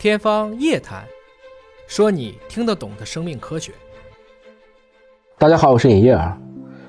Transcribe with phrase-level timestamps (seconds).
[0.00, 1.02] 天方夜谭，
[1.86, 3.70] 说你听得懂的生命科学。
[5.36, 6.34] 大家好，我是尹烨啊。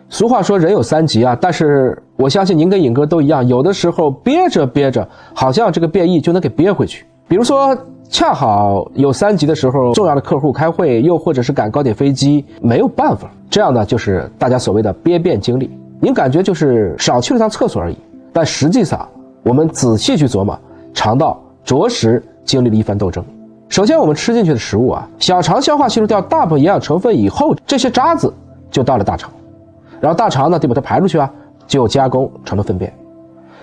[0.07, 5.05] 俗话说人有三急啊，但是我相信您跟尹哥都一样，有的时候憋着憋着，
[5.36, 7.05] 好像这个变异就能给憋回去。
[7.27, 7.77] 比如说，
[8.09, 15.70] 恰好有三急的时候，重要的客户开会，又或者是赶高铁飞机，没有办法，这样呢就是大家所谓的憋变经历。
[16.00, 17.98] 您感觉就是少去了趟厕所而已，
[18.32, 19.05] 但实际上
[19.43, 20.57] 我们仔细去琢磨，
[20.93, 22.23] 肠道着实。
[22.44, 23.23] 经历了一番斗争。
[23.70, 28.34] 首先，我们吃进去的食物啊，小肠消化吸收掉大部分营养成分以后，这些渣子
[28.70, 29.32] 就到了大肠，
[30.02, 31.32] 然后大肠呢得把它排出去啊，
[31.68, 32.94] 就加工成了粪便。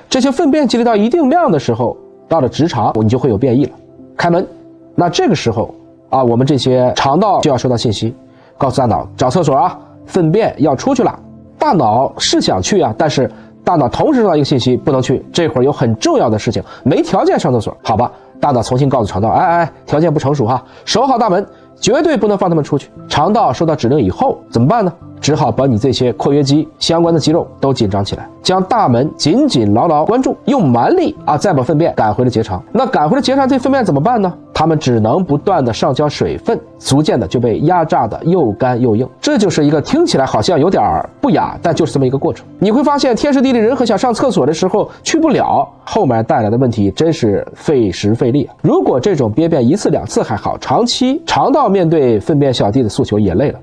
[0.08, 1.94] 这些粪便积累到一定量的时候，
[2.26, 3.72] 到了直肠，你就会有变异了。
[4.16, 4.46] 开门，
[4.94, 5.74] 那这个时候
[6.08, 8.14] 啊，我们这些肠道就要收到信息，
[8.56, 11.18] 告诉大脑找厕所啊，粪便要出去了。
[11.58, 13.30] 大脑是想去啊，但是
[13.62, 18.10] 大脑同时收到一个信息，不能去，这会儿有很重要的事情，没条件上厕所，好吧？
[18.40, 21.44] 大脑重新告诉肠道：“哎哎，条件不成熟哈，守好大门，
[21.80, 24.92] 绝对不能放他们出去。”肠道收到指令以后怎么办呢？
[25.20, 32.62] 只好把你这些括约肌相关的肌肉都紧张起来，将大门紧紧牢牢关住，用蛮力啊，再把粪便赶回了结肠。
[32.70, 34.32] 那赶回了结肠，这粪便怎么办呢？
[34.58, 39.08] 他们只能不断的上交水分，逐渐的就被压榨的又干又硬。
[39.20, 40.82] 这就是一个听起来好像有点
[41.20, 42.44] 不雅，但就是这么一个过程。
[42.58, 48.50] 你会发现，天时地利人和，想上厕所的时候去不了，后面带来的问题真是费时费力。
[48.60, 53.60] 如果这种憋便一次两次还好，长期肠道面对粪便小弟的诉求也累了。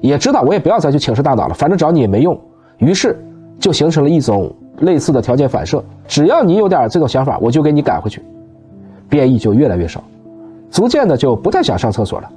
[0.00, 2.40] 也知道我也不要再去请示大脑了，反正找你也没用，
[2.78, 3.22] 于是
[3.58, 5.84] 就形成了一种类似的条件反射。
[6.08, 8.22] 只要你有点这种想法，我就给你赶回去，
[9.10, 10.02] 变异就越来越少，
[10.70, 12.30] 逐渐的就不太想上厕所了，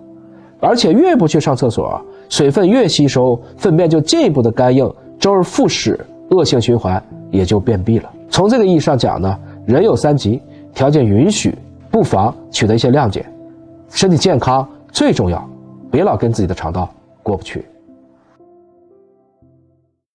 [0.59, 5.99] 而且越不去上厕所，水分越吸收，粪便就进一步的干硬，周而复始，
[6.31, 8.09] 恶性循环也就便秘了。
[8.29, 10.41] 从这个意义上讲呢，人有三急，
[10.73, 11.55] 条件允许，
[11.91, 13.25] 不妨取得一些谅解，
[13.89, 15.47] 身体健康最重要，
[15.91, 16.89] 别老跟自己的肠道。
[17.21, 17.63] 过不去。